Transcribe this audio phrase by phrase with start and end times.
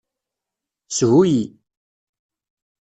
[0.95, 1.43] Shu-iyi.